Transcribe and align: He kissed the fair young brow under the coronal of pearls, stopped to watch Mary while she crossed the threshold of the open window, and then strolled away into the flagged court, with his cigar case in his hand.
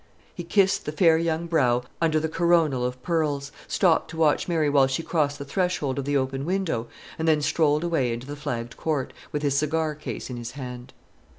He 0.33 0.43
kissed 0.43 0.85
the 0.87 0.91
fair 0.91 1.19
young 1.19 1.45
brow 1.45 1.83
under 2.01 2.19
the 2.19 2.27
coronal 2.27 2.83
of 2.83 3.03
pearls, 3.03 3.51
stopped 3.67 4.09
to 4.09 4.17
watch 4.17 4.47
Mary 4.47 4.67
while 4.67 4.87
she 4.87 5.03
crossed 5.03 5.37
the 5.37 5.45
threshold 5.45 5.99
of 5.99 6.05
the 6.05 6.17
open 6.17 6.43
window, 6.43 6.87
and 7.19 7.27
then 7.27 7.39
strolled 7.43 7.83
away 7.83 8.11
into 8.11 8.25
the 8.25 8.35
flagged 8.35 8.77
court, 8.77 9.13
with 9.31 9.43
his 9.43 9.55
cigar 9.55 9.93
case 9.93 10.27
in 10.31 10.37
his 10.37 10.53
hand. 10.53 10.91